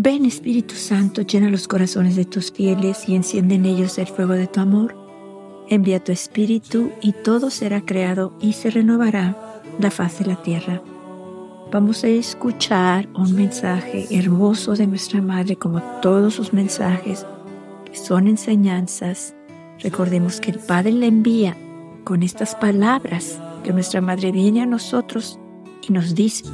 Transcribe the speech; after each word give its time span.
Ven 0.00 0.24
Espíritu 0.26 0.76
Santo, 0.76 1.22
llena 1.22 1.50
los 1.50 1.66
corazones 1.66 2.14
de 2.14 2.24
tus 2.24 2.52
fieles 2.52 3.08
y 3.08 3.16
enciende 3.16 3.56
en 3.56 3.66
ellos 3.66 3.98
el 3.98 4.06
fuego 4.06 4.34
de 4.34 4.46
tu 4.46 4.60
amor. 4.60 4.94
Envía 5.68 5.98
tu 5.98 6.12
Espíritu 6.12 6.92
y 7.02 7.14
todo 7.14 7.50
será 7.50 7.80
creado 7.80 8.32
y 8.40 8.52
se 8.52 8.70
renovará 8.70 9.60
la 9.80 9.90
faz 9.90 10.20
de 10.20 10.26
la 10.26 10.40
tierra. 10.40 10.80
Vamos 11.72 12.04
a 12.04 12.06
escuchar 12.06 13.08
un 13.16 13.34
mensaje 13.34 14.06
hermoso 14.12 14.76
de 14.76 14.86
nuestra 14.86 15.20
Madre 15.20 15.56
como 15.56 15.82
todos 16.00 16.34
sus 16.34 16.52
mensajes 16.52 17.26
que 17.84 17.96
son 17.96 18.28
enseñanzas. 18.28 19.34
Recordemos 19.80 20.40
que 20.40 20.52
el 20.52 20.60
Padre 20.60 20.92
le 20.92 21.08
envía 21.08 21.56
con 22.04 22.22
estas 22.22 22.54
palabras 22.54 23.40
que 23.64 23.72
nuestra 23.72 24.00
Madre 24.00 24.30
viene 24.30 24.62
a 24.62 24.66
nosotros 24.66 25.40
y 25.82 25.92
nos 25.92 26.14
dice 26.14 26.44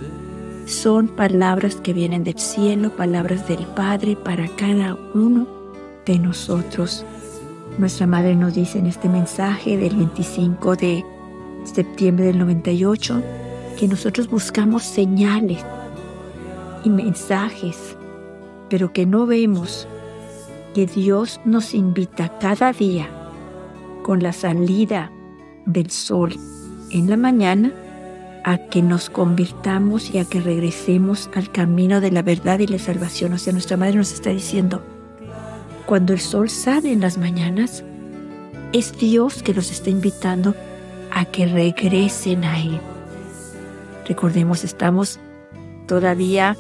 son 0.67 1.09
palabras 1.09 1.77
que 1.77 1.93
vienen 1.93 2.25
del 2.25 2.39
cielo, 2.39 2.91
palabras 2.97 3.47
del 3.49 3.67
Padre 3.67 4.17
para 4.17 4.49
cada 4.49 4.97
uno 5.15 5.47
de 6.07 6.19
nosotros. 6.19 7.05
Nuestra 7.79 8.07
Madre 8.07 8.35
nos 8.35 8.55
dice 8.55 8.79
en 8.79 8.87
este 8.87 9.09
mensaje 9.09 9.77
del 9.77 9.97
25 9.97 10.77
de 10.77 11.05
septiembre 11.65 12.27
del 12.27 12.39
98 12.39 13.23
que 13.79 13.89
nosotros 13.89 14.29
buscamos 14.29 14.85
señales 14.85 15.65
y 16.85 16.91
mensajes, 16.91 17.97
pero 18.71 18.93
que 18.93 19.07
no 19.07 19.27
vemos 19.27 19.89
que 20.75 20.87
Dios 20.87 21.41
nos 21.45 21.75
invita 21.75 22.39
cada 22.39 22.73
día 22.73 23.09
con 24.03 24.23
la 24.23 24.33
salida 24.33 25.11
del 25.67 25.91
sol 25.91 26.35
en 26.91 27.11
la 27.11 27.17
mañana 27.17 27.73
a 28.45 28.59
que 28.59 28.83
nos 28.83 29.09
convirtamos 29.09 30.15
y 30.15 30.19
a 30.19 30.27
que 30.27 30.41
regresemos 30.41 31.31
al 31.35 31.51
camino 31.51 32.01
de 32.03 32.11
la 32.11 32.23
verdad 32.23 32.59
y 32.59 32.67
la 32.67 32.79
salvación. 32.79 33.33
O 33.33 33.39
sea, 33.39 33.55
nuestra 33.55 33.79
madre 33.79 33.97
nos 33.97 34.13
está 34.13 34.31
diciendo, 34.31 34.83
cuando 35.87 36.13
el 36.13 36.21
sol 36.21 36.51
sale 36.51 36.93
en 36.93 37.01
las 37.01 37.17
mañanas, 37.17 37.83
es 38.73 38.97
Dios 38.99 39.43
que 39.43 39.55
nos 39.55 39.71
está 39.71 39.89
invitando 39.89 40.55
a 41.11 41.25
que 41.25 41.47
regresen 41.47 42.45
a 42.45 42.61
Él. 42.61 42.79
Recordemos, 44.07 44.63
estamos 44.63 45.19
todavía 45.89 46.57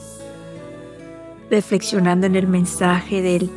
reflexionando 1.50 2.26
en 2.26 2.36
el 2.36 2.46
mensaje 2.46 3.20
del 3.20 3.50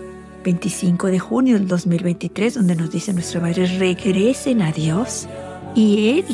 25 0.44 1.08
de 1.08 1.19
junio 1.19 1.58
del 1.58 1.67
2023, 1.67 2.56
donde 2.56 2.75
nos 2.75 2.91
dice 2.91 3.14
nuestra 3.14 3.39
Madre, 3.39 3.67
regresen 3.78 4.62
a 4.62 4.73
Dios 4.73 5.28
y 5.75 6.19
Él 6.19 6.25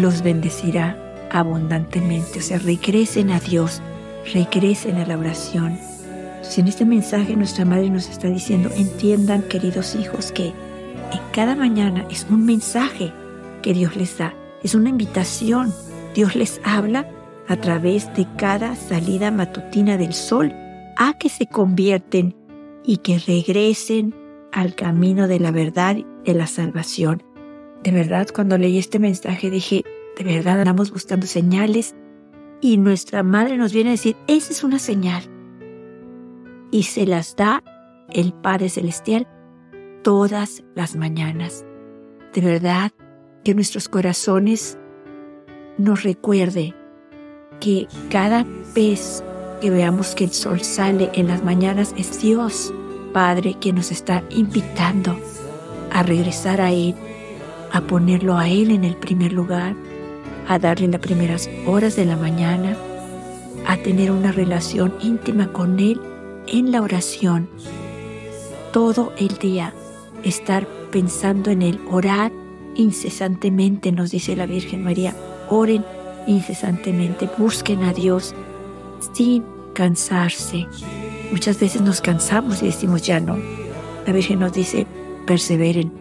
los 0.00 0.22
bendecirá 0.22 1.05
abundantemente, 1.30 2.38
o 2.38 2.42
sea, 2.42 2.58
regresen 2.58 3.30
a 3.30 3.40
Dios, 3.40 3.82
regresen 4.32 4.96
a 4.96 5.06
la 5.06 5.18
oración. 5.18 5.78
Si 6.42 6.60
en 6.60 6.68
este 6.68 6.84
mensaje 6.84 7.36
nuestra 7.36 7.64
Madre 7.64 7.90
nos 7.90 8.08
está 8.08 8.28
diciendo, 8.28 8.70
entiendan 8.76 9.42
queridos 9.42 9.94
hijos 9.94 10.32
que 10.32 10.46
en 10.46 11.20
cada 11.32 11.56
mañana 11.56 12.06
es 12.10 12.26
un 12.30 12.44
mensaje 12.44 13.12
que 13.62 13.72
Dios 13.72 13.96
les 13.96 14.16
da, 14.18 14.34
es 14.62 14.74
una 14.74 14.90
invitación. 14.90 15.72
Dios 16.14 16.34
les 16.34 16.60
habla 16.64 17.08
a 17.48 17.56
través 17.56 18.12
de 18.14 18.26
cada 18.36 18.74
salida 18.74 19.30
matutina 19.30 19.96
del 19.96 20.14
sol 20.14 20.52
a 20.96 21.14
que 21.18 21.28
se 21.28 21.46
convierten 21.46 22.34
y 22.84 22.98
que 22.98 23.18
regresen 23.18 24.14
al 24.52 24.74
camino 24.74 25.28
de 25.28 25.38
la 25.38 25.50
verdad 25.50 25.96
de 26.24 26.34
la 26.34 26.46
salvación. 26.46 27.22
De 27.82 27.90
verdad, 27.90 28.28
cuando 28.34 28.56
leí 28.56 28.78
este 28.78 28.98
mensaje 28.98 29.50
dije, 29.50 29.84
de 30.24 30.36
verdad 30.36 30.58
andamos 30.60 30.90
buscando 30.90 31.26
señales 31.26 31.94
y 32.60 32.78
nuestra 32.78 33.22
madre 33.22 33.56
nos 33.56 33.72
viene 33.72 33.90
a 33.90 33.92
decir, 33.92 34.16
esa 34.26 34.52
es 34.52 34.64
una 34.64 34.78
señal. 34.78 35.22
Y 36.70 36.84
se 36.84 37.06
las 37.06 37.36
da 37.36 37.62
el 38.10 38.32
Padre 38.32 38.68
Celestial 38.68 39.28
todas 40.02 40.64
las 40.74 40.96
mañanas. 40.96 41.64
De 42.32 42.40
verdad 42.40 42.92
que 43.44 43.54
nuestros 43.54 43.88
corazones 43.88 44.78
nos 45.78 46.02
recuerde 46.02 46.74
que 47.60 47.86
cada 48.10 48.46
vez 48.74 49.22
que 49.60 49.70
veamos 49.70 50.14
que 50.14 50.24
el 50.24 50.30
sol 50.30 50.60
sale 50.60 51.10
en 51.14 51.28
las 51.28 51.44
mañanas 51.44 51.94
es 51.96 52.20
Dios, 52.20 52.72
Padre, 53.12 53.54
que 53.60 53.72
nos 53.72 53.90
está 53.90 54.22
invitando 54.30 55.18
a 55.92 56.02
regresar 56.02 56.60
a 56.60 56.72
Él, 56.72 56.94
a 57.72 57.80
ponerlo 57.82 58.36
a 58.36 58.48
Él 58.48 58.70
en 58.70 58.84
el 58.84 58.96
primer 58.96 59.32
lugar 59.32 59.74
a 60.48 60.58
darle 60.58 60.88
las 60.88 61.00
primeras 61.00 61.48
horas 61.66 61.96
de 61.96 62.04
la 62.04 62.16
mañana, 62.16 62.76
a 63.66 63.76
tener 63.78 64.10
una 64.10 64.32
relación 64.32 64.94
íntima 65.00 65.52
con 65.52 65.78
Él 65.80 66.00
en 66.46 66.72
la 66.72 66.82
oración. 66.82 67.48
Todo 68.72 69.12
el 69.18 69.38
día 69.38 69.74
estar 70.22 70.66
pensando 70.90 71.50
en 71.50 71.62
Él, 71.62 71.80
orar 71.90 72.32
incesantemente, 72.74 73.92
nos 73.92 74.10
dice 74.10 74.36
la 74.36 74.46
Virgen 74.46 74.84
María, 74.84 75.14
oren 75.48 75.84
incesantemente, 76.26 77.28
busquen 77.38 77.84
a 77.84 77.92
Dios 77.92 78.34
sin 79.14 79.44
cansarse. 79.72 80.66
Muchas 81.30 81.58
veces 81.58 81.82
nos 81.82 82.00
cansamos 82.00 82.62
y 82.62 82.66
decimos 82.66 83.02
ya 83.02 83.20
no. 83.20 83.36
La 84.06 84.12
Virgen 84.12 84.40
nos 84.40 84.52
dice, 84.52 84.86
perseveren, 85.26 85.92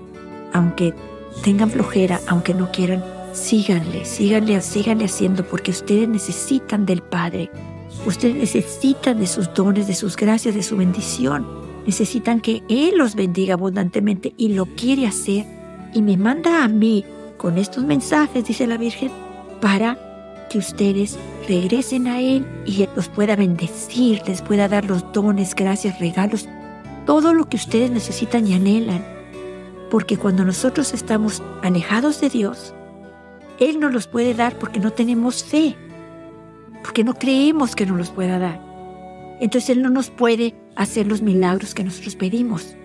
aunque 0.54 0.94
tengan 1.44 1.72
flojera, 1.72 2.22
aunque 2.28 2.54
no 2.54 2.72
quieran, 2.72 3.04
síganle, 3.36 4.06
síganle, 4.06 4.62
síganle 4.62 5.06
haciendo 5.06 5.44
porque 5.44 5.72
ustedes 5.72 6.08
necesitan 6.08 6.86
del 6.86 7.02
Padre. 7.02 7.52
Ustedes 8.06 8.36
necesitan 8.36 9.20
de 9.20 9.28
sus 9.28 9.54
dones, 9.54 9.88
de 9.88 9.94
sus 9.94 10.16
gracias, 10.16 10.56
de 10.56 10.64
su 10.64 10.78
bendición. 10.78 11.46
Necesitan 11.86 12.40
que 12.40 12.64
Él 12.70 12.98
los 12.98 13.16
bendiga 13.16 13.54
abundantemente 13.54 14.34
y 14.38 14.50
lo 14.50 14.66
quiere 14.66 15.06
hacer. 15.06 15.46
Y 15.94 16.02
me 16.02 16.18
manda 16.18 16.64
a 16.64 16.68
mí 16.68 17.06
con 17.38 17.58
estos 17.58 17.84
mensajes, 17.84 18.46
dice 18.46 18.68
la 18.68 18.78
Virgen, 18.78 19.12
para 19.62 19.98
que 20.50 20.58
ustedes 20.58 21.18
regresen 21.48 22.08
a 22.08 22.22
Él 22.22 22.46
y 22.66 22.84
Él 22.84 22.90
los 22.96 23.10
pueda 23.10 23.36
bendecir, 23.36 24.22
les 24.28 24.42
pueda 24.42 24.68
dar 24.68 24.86
los 24.86 25.12
dones, 25.12 25.56
gracias, 25.56 26.00
regalos, 26.00 26.48
todo 27.06 27.34
lo 27.34 27.46
que 27.50 27.58
ustedes 27.58 27.92
necesitan 27.92 28.48
y 28.48 28.54
anhelan. 28.54 29.04
Porque 29.92 30.18
cuando 30.18 30.44
nosotros 30.44 30.94
estamos 30.94 31.42
alejados 31.62 32.20
de 32.20 32.30
Dios, 32.30 32.74
él 33.60 33.80
no 33.80 33.90
los 33.90 34.08
puede 34.08 34.34
dar 34.34 34.58
porque 34.60 34.80
no 34.80 34.92
tenemos 34.92 35.44
fe, 35.44 35.76
porque 36.84 37.04
no 37.04 37.14
creemos 37.14 37.76
que 37.76 37.86
nos 37.86 37.98
los 37.98 38.10
pueda 38.10 38.38
dar. 38.38 38.62
Entonces 39.40 39.70
Él 39.72 39.82
no 39.82 39.90
nos 39.90 40.10
puede 40.10 40.56
hacer 40.76 41.08
los 41.08 41.22
milagros 41.22 41.74
que 41.74 41.84
nosotros 41.84 42.16
pedimos, 42.16 42.76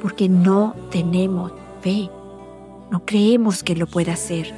porque 0.00 0.28
no 0.28 0.74
tenemos 0.90 1.52
fe, 1.80 2.10
no 2.90 3.04
creemos 3.04 3.62
que 3.62 3.76
lo 3.76 3.86
pueda 3.86 4.12
hacer. 4.14 4.54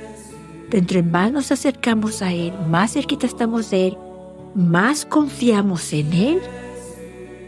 Pero 0.70 0.80
entre 0.80 1.02
más 1.02 1.32
nos 1.32 1.52
acercamos 1.52 2.22
a 2.22 2.32
Él, 2.32 2.52
más 2.68 2.92
cerquita 2.92 3.26
estamos 3.26 3.70
de 3.70 3.88
Él, 3.88 3.98
más 4.54 5.04
confiamos 5.04 5.92
en 5.92 6.12
Él, 6.12 6.40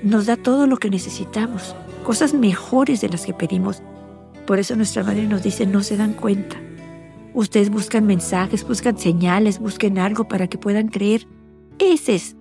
nos 0.03 0.27
da 0.27 0.37
todo 0.37 0.67
lo 0.67 0.77
que 0.77 0.91
necesitamos, 0.91 1.75
cosas 2.05 2.35
mejores 2.35 3.01
de 3.01 3.09
las 3.09 3.25
que 3.25 3.33
pedimos. 3.33 3.83
Por 4.47 4.59
eso 4.59 4.77
nuestra 4.77 5.03
madre 5.03 5.27
nos 5.27 5.43
dice, 5.43 5.67
no 5.67 5.83
se 5.83 5.97
dan 5.97 6.15
cuenta 6.15 6.57
Ustedes 7.35 7.71
buscan 7.71 8.07
mensajes, 8.07 8.67
buscan 8.67 8.99
señales, 8.99 9.59
busquen 9.59 9.99
algo 9.99 10.29
para 10.29 10.49
que 10.49 10.59
puedan 10.59 10.89
creer. 10.89 11.27
Ese 11.79 12.15
es 12.15 12.37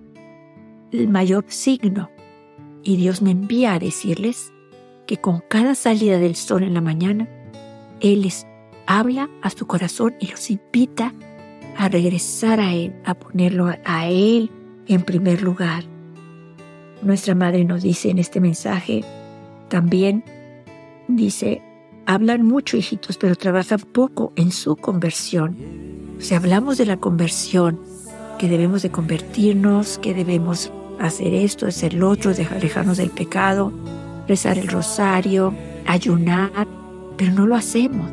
el 0.92 1.08
mayor 1.08 1.44
signo. 1.48 2.10
Y 2.82 2.96
Dios 2.96 3.22
me 3.22 3.30
envía 3.30 3.74
a 3.74 3.78
decirles 3.78 4.52
que 5.06 5.16
con 5.16 5.42
cada 5.48 5.74
salida 5.74 6.18
del 6.18 6.36
sol 6.36 6.62
en 6.62 6.74
la 6.74 6.80
mañana, 6.80 7.28
Él 8.00 8.22
les 8.22 8.46
habla 8.86 9.30
a 9.40 9.50
su 9.50 9.66
corazón 9.66 10.14
y 10.20 10.26
los 10.26 10.50
invita 10.50 11.14
a 11.76 11.88
regresar 11.88 12.60
a 12.60 12.74
Él, 12.74 12.94
a 13.04 13.14
ponerlo 13.14 13.72
a 13.84 14.08
Él 14.08 14.50
en 14.88 15.02
primer 15.02 15.42
lugar. 15.42 15.84
Nuestra 17.02 17.34
Madre 17.34 17.64
nos 17.64 17.82
dice 17.82 18.10
en 18.10 18.18
este 18.18 18.40
mensaje, 18.40 19.02
también 19.68 20.22
dice, 21.08 21.62
Hablan 22.06 22.44
mucho, 22.44 22.76
hijitos, 22.76 23.16
pero 23.16 23.36
trabajan 23.36 23.78
poco 23.78 24.32
en 24.36 24.50
su 24.50 24.76
conversión. 24.76 25.56
Si 26.18 26.34
hablamos 26.34 26.78
de 26.78 26.86
la 26.86 26.96
conversión, 26.96 27.80
que 28.38 28.48
debemos 28.48 28.82
de 28.82 28.90
convertirnos, 28.90 29.98
que 29.98 30.14
debemos 30.14 30.72
hacer 30.98 31.32
esto, 31.32 31.66
hacer 31.66 31.94
lo 31.94 32.10
otro, 32.10 32.30
alejarnos 32.30 32.96
del 32.96 33.10
pecado, 33.10 33.72
rezar 34.26 34.58
el 34.58 34.68
rosario, 34.68 35.54
ayunar, 35.86 36.66
pero 37.16 37.32
no 37.32 37.46
lo 37.46 37.54
hacemos. 37.54 38.10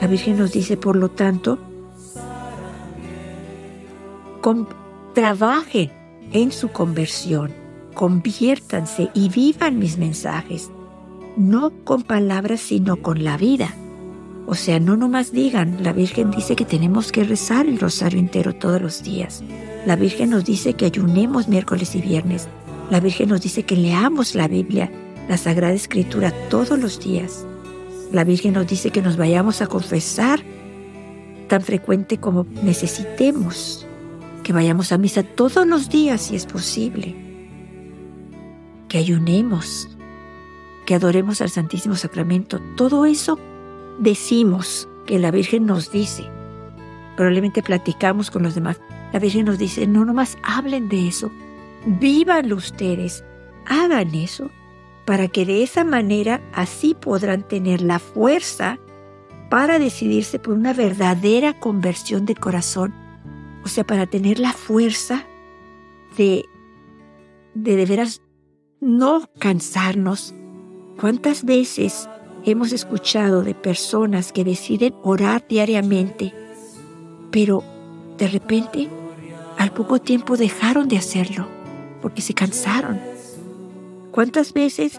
La 0.00 0.06
Virgen 0.06 0.38
nos 0.38 0.52
dice, 0.52 0.76
por 0.76 0.96
lo 0.96 1.10
tanto, 1.10 1.58
trabajen 5.14 5.90
en 6.32 6.52
su 6.52 6.68
conversión, 6.68 7.52
conviértanse 7.94 9.10
y 9.14 9.28
vivan 9.28 9.78
mis 9.78 9.98
mensajes 9.98 10.70
no 11.36 11.70
con 11.84 12.02
palabras, 12.02 12.60
sino 12.60 12.96
con 12.96 13.24
la 13.24 13.36
vida. 13.36 13.74
O 14.46 14.54
sea, 14.54 14.78
no 14.78 14.96
nomás 14.96 15.32
digan, 15.32 15.82
la 15.82 15.92
Virgen 15.92 16.30
dice 16.30 16.54
que 16.54 16.64
tenemos 16.64 17.10
que 17.10 17.24
rezar 17.24 17.66
el 17.66 17.80
rosario 17.80 18.18
entero 18.18 18.54
todos 18.54 18.80
los 18.80 19.02
días. 19.02 19.42
La 19.84 19.96
Virgen 19.96 20.30
nos 20.30 20.44
dice 20.44 20.74
que 20.74 20.86
ayunemos 20.86 21.48
miércoles 21.48 21.94
y 21.94 22.00
viernes. 22.00 22.48
La 22.90 23.00
Virgen 23.00 23.28
nos 23.28 23.40
dice 23.40 23.64
que 23.64 23.76
leamos 23.76 24.34
la 24.34 24.46
Biblia, 24.46 24.90
la 25.28 25.36
Sagrada 25.36 25.74
Escritura 25.74 26.32
todos 26.48 26.78
los 26.78 27.00
días. 27.00 27.44
La 28.12 28.22
Virgen 28.22 28.54
nos 28.54 28.68
dice 28.68 28.90
que 28.90 29.02
nos 29.02 29.16
vayamos 29.16 29.62
a 29.62 29.66
confesar 29.66 30.40
tan 31.48 31.62
frecuente 31.62 32.18
como 32.18 32.46
necesitemos, 32.62 33.86
que 34.44 34.52
vayamos 34.52 34.92
a 34.92 34.98
misa 34.98 35.24
todos 35.24 35.66
los 35.66 35.88
días 35.88 36.20
si 36.20 36.36
es 36.36 36.46
posible, 36.46 37.16
que 38.88 38.98
ayunemos, 38.98 39.95
que 40.86 40.94
adoremos 40.94 41.40
al 41.40 41.50
Santísimo 41.50 41.94
Sacramento. 41.96 42.60
Todo 42.76 43.04
eso 43.04 43.38
decimos 43.98 44.88
que 45.04 45.18
la 45.18 45.30
Virgen 45.30 45.66
nos 45.66 45.90
dice. 45.90 46.30
Probablemente 47.16 47.62
platicamos 47.62 48.30
con 48.30 48.42
los 48.42 48.54
demás. 48.54 48.80
La 49.12 49.18
Virgen 49.18 49.46
nos 49.46 49.58
dice, 49.58 49.86
no 49.86 50.04
nomás 50.04 50.38
hablen 50.42 50.88
de 50.88 51.08
eso, 51.08 51.30
vívanlo 51.86 52.56
ustedes, 52.56 53.24
hagan 53.66 54.14
eso, 54.14 54.50
para 55.04 55.28
que 55.28 55.44
de 55.44 55.62
esa 55.62 55.84
manera 55.84 56.40
así 56.52 56.94
podrán 56.94 57.46
tener 57.46 57.82
la 57.82 57.98
fuerza 57.98 58.78
para 59.50 59.78
decidirse 59.78 60.38
por 60.38 60.54
una 60.54 60.72
verdadera 60.72 61.58
conversión 61.60 62.26
del 62.26 62.38
corazón. 62.38 62.94
O 63.64 63.68
sea, 63.68 63.84
para 63.84 64.06
tener 64.06 64.38
la 64.38 64.52
fuerza 64.52 65.24
de 66.16 66.46
de, 67.56 67.76
de 67.76 67.86
veras 67.86 68.22
no 68.80 69.28
cansarnos. 69.38 70.34
¿Cuántas 70.98 71.44
veces 71.44 72.08
hemos 72.46 72.72
escuchado 72.72 73.42
de 73.42 73.54
personas 73.54 74.32
que 74.32 74.44
deciden 74.44 74.94
orar 75.02 75.44
diariamente, 75.46 76.32
pero 77.30 77.62
de 78.16 78.28
repente 78.28 78.88
al 79.58 79.72
poco 79.72 80.00
tiempo 80.00 80.38
dejaron 80.38 80.88
de 80.88 80.96
hacerlo 80.96 81.48
porque 82.00 82.22
se 82.22 82.32
cansaron? 82.32 82.98
¿Cuántas 84.10 84.54
veces 84.54 84.98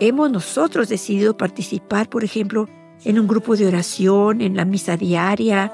hemos 0.00 0.30
nosotros 0.30 0.88
decidido 0.88 1.36
participar, 1.36 2.08
por 2.08 2.24
ejemplo, 2.24 2.66
en 3.04 3.20
un 3.20 3.28
grupo 3.28 3.54
de 3.54 3.66
oración, 3.66 4.40
en 4.40 4.56
la 4.56 4.64
misa 4.64 4.96
diaria? 4.96 5.72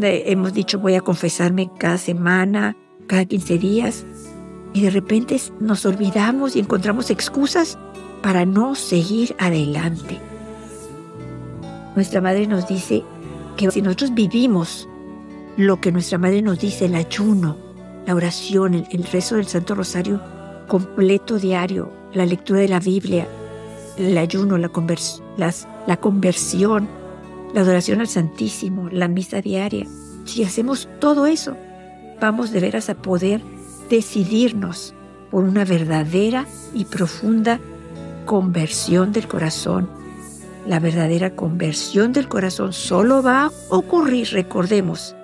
hemos 0.00 0.54
dicho 0.54 0.78
voy 0.78 0.94
a 0.94 1.02
confesarme 1.02 1.70
cada 1.78 1.98
semana, 1.98 2.74
cada 3.06 3.26
15 3.26 3.58
días, 3.58 4.06
y 4.72 4.80
de 4.80 4.88
repente 4.88 5.38
nos 5.60 5.84
olvidamos 5.84 6.56
y 6.56 6.60
encontramos 6.60 7.10
excusas 7.10 7.76
para 8.22 8.46
no 8.46 8.74
seguir 8.74 9.34
adelante. 9.38 10.20
Nuestra 11.94 12.20
madre 12.20 12.46
nos 12.46 12.66
dice 12.66 13.02
que 13.56 13.70
si 13.70 13.82
nosotros 13.82 14.14
vivimos 14.14 14.88
lo 15.56 15.80
que 15.80 15.92
nuestra 15.92 16.18
madre 16.18 16.40
nos 16.40 16.58
dice, 16.58 16.86
el 16.86 16.94
ayuno, 16.94 17.58
la 18.06 18.14
oración, 18.14 18.74
el, 18.74 19.04
rezo 19.04 19.36
del 19.36 19.46
Santo 19.46 19.74
Rosario 19.74 20.20
completo 20.68 21.38
diario, 21.38 21.92
la 22.14 22.24
lectura 22.24 22.60
de 22.60 22.68
la 22.68 22.80
Biblia, 22.80 23.28
el 23.98 24.16
ayuno, 24.16 24.56
la, 24.56 24.70
la 25.86 25.96
conversión, 25.98 26.88
la 27.52 27.60
adoración 27.60 28.00
al 28.00 28.08
Santísimo, 28.08 28.88
la 28.90 29.08
misa 29.08 29.42
diaria, 29.42 29.86
si 30.24 30.44
hacemos 30.44 30.88
todo 31.00 31.26
eso, 31.26 31.56
vamos 32.20 32.52
de 32.52 32.60
veras 32.60 32.88
a 32.88 32.94
poder 32.94 33.42
decidirnos 33.90 34.94
por 35.30 35.44
una 35.44 35.64
verdadera 35.64 36.46
y 36.72 36.84
profunda 36.84 37.60
conversión 38.24 39.12
del 39.12 39.28
corazón. 39.28 39.88
La 40.66 40.78
verdadera 40.78 41.34
conversión 41.34 42.12
del 42.12 42.28
corazón 42.28 42.72
solo 42.72 43.22
va 43.22 43.46
a 43.46 43.52
ocurrir, 43.70 44.28
recordemos, 44.32 45.14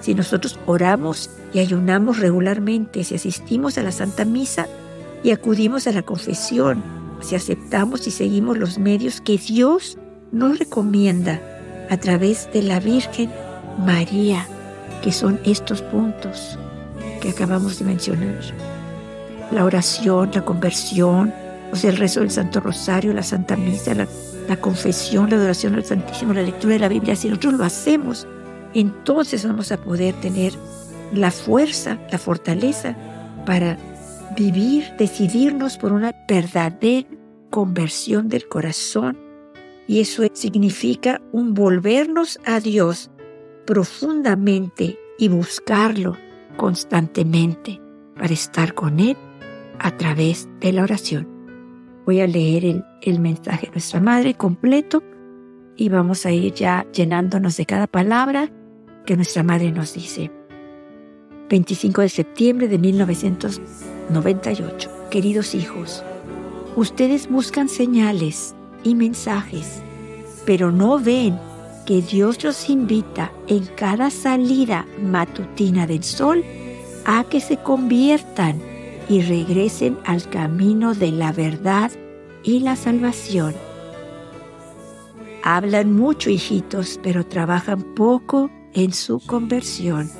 si 0.00 0.14
nosotros 0.14 0.58
oramos 0.66 1.30
y 1.52 1.60
ayunamos 1.60 2.18
regularmente, 2.18 3.04
si 3.04 3.14
asistimos 3.14 3.78
a 3.78 3.82
la 3.82 3.92
Santa 3.92 4.24
Misa 4.24 4.66
y 5.22 5.30
acudimos 5.30 5.86
a 5.86 5.92
la 5.92 6.02
confesión, 6.02 6.82
si 7.20 7.34
aceptamos 7.34 8.06
y 8.06 8.10
seguimos 8.10 8.58
los 8.58 8.78
medios 8.78 9.20
que 9.20 9.38
Dios 9.38 9.98
nos 10.32 10.58
recomienda 10.58 11.40
a 11.90 11.96
través 11.96 12.48
de 12.52 12.62
la 12.62 12.80
Virgen 12.80 13.30
María, 13.84 14.46
que 15.02 15.12
son 15.12 15.40
estos 15.44 15.82
puntos 15.82 16.58
que 17.20 17.30
acabamos 17.30 17.78
de 17.78 17.84
mencionar. 17.84 18.40
La 19.50 19.64
oración, 19.64 20.30
la 20.34 20.44
conversión, 20.44 21.32
o 21.72 21.76
sea, 21.76 21.90
el 21.90 21.96
rezo 21.96 22.20
del 22.20 22.30
Santo 22.30 22.60
Rosario, 22.60 23.12
la 23.12 23.22
Santa 23.22 23.56
Misa, 23.56 23.94
la, 23.94 24.56
confesión, 24.56 25.30
la 25.30 25.36
adoración 25.36 25.74
al 25.74 25.84
Santísimo, 25.84 26.32
la 26.32 26.42
lectura 26.42 26.74
de 26.74 26.80
la 26.80 26.88
Biblia, 26.88 27.16
si 27.16 27.28
nosotros 27.28 27.54
lo 27.54 27.64
hacemos, 27.64 28.26
entonces 28.74 29.44
vamos 29.44 29.70
a 29.72 29.76
poder 29.78 30.14
tener 30.20 30.54
la 31.12 31.30
fuerza, 31.30 31.98
la 32.10 32.18
fortaleza 32.18 32.96
para 33.44 33.78
vivir, 34.36 34.92
decidirnos 34.98 35.76
por 35.76 35.92
una 35.92 36.14
verdadera 36.26 37.08
conversión 37.50 38.28
del 38.28 38.48
corazón. 38.48 39.18
Y 39.86 40.00
eso 40.00 40.22
significa 40.32 41.20
un 41.32 41.54
volvernos 41.54 42.38
a 42.44 42.60
Dios 42.60 43.10
profundamente 43.66 44.98
y 45.18 45.28
buscarlo 45.28 46.16
constantemente 46.56 47.80
para 48.16 48.32
estar 48.32 48.74
con 48.74 49.00
Él 49.00 49.16
a 49.78 49.96
través 49.96 50.48
de 50.60 50.72
la 50.72 50.82
oración. 50.82 51.37
Voy 52.08 52.20
a 52.22 52.26
leer 52.26 52.82
el, 53.02 53.20
mensaje 53.20 53.66
de 53.66 53.72
nuestra 53.72 54.00
Madre 54.00 54.32
completo 54.32 55.02
y 55.76 55.90
vamos 55.90 56.24
a 56.24 56.32
ir 56.32 56.54
ya 56.54 56.86
llenándonos 56.90 57.58
de 57.58 57.66
cada 57.66 57.86
palabra 57.86 58.50
que 59.04 59.14
nuestra 59.14 59.42
Madre 59.42 59.70
nos 59.72 59.92
dice. 59.92 60.30
25 61.50 62.00
de 62.00 62.08
septiembre 62.08 62.66
de 62.66 62.78
1998. 62.78 64.90
Queridos 65.10 65.54
hijos, 65.54 66.02
ustedes 66.76 67.28
buscan 67.28 67.68
señales 67.68 68.54
y 68.84 68.94
mensajes, 68.94 69.82
pero 70.46 70.72
no 70.72 70.98
ven 70.98 71.38
que 71.84 72.00
Dios 72.00 72.42
los 72.42 72.70
invita 72.70 73.32
en 73.48 73.66
cada 73.76 74.08
salida 74.08 74.86
matutina 74.98 75.86
del 75.86 76.02
sol 76.02 76.42
a 77.04 77.24
que 77.24 77.42
se 77.42 77.58
conviertan 77.58 78.67
y 79.08 79.22
regresen 79.22 79.98
al 80.04 80.28
camino 80.28 80.94
de 80.94 81.12
la 81.12 81.32
verdad 81.32 81.90
y 82.42 82.60
la 82.60 82.76
salvación. 82.76 83.54
Hablan 85.42 85.94
mucho, 85.94 86.30
hijitos, 86.30 87.00
pero 87.02 87.24
trabajan 87.24 87.94
poco 87.94 88.50
en 88.74 88.92
su 88.92 89.20
conversión. 89.20 90.10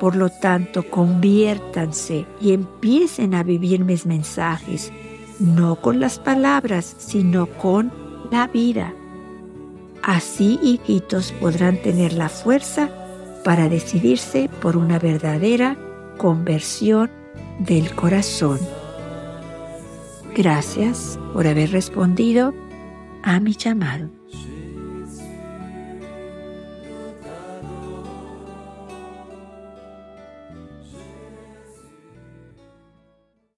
Por 0.00 0.16
lo 0.16 0.28
tanto, 0.28 0.82
conviértanse 0.90 2.26
y 2.40 2.52
empiecen 2.52 3.34
a 3.34 3.42
vivir 3.42 3.84
mis 3.84 4.04
mensajes, 4.04 4.92
no 5.38 5.76
con 5.76 6.00
las 6.00 6.18
palabras, 6.18 6.96
sino 6.98 7.46
con 7.46 7.92
la 8.30 8.46
vida. 8.48 8.92
Así, 10.02 10.58
hijitos, 10.62 11.32
podrán 11.32 11.80
tener 11.82 12.12
la 12.12 12.28
fuerza 12.28 12.90
para 13.44 13.68
decidirse 13.68 14.50
por 14.60 14.76
una 14.76 14.98
verdadera 14.98 15.76
conversión 16.18 17.10
del 17.58 17.94
corazón. 17.94 18.58
Gracias 20.34 21.18
por 21.32 21.46
haber 21.46 21.70
respondido 21.70 22.54
a 23.22 23.40
mi 23.40 23.54
llamado. 23.54 24.15